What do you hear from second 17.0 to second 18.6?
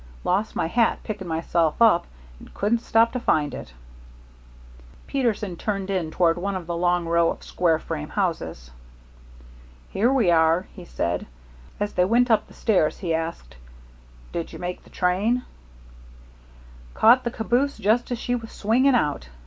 the caboose just as she was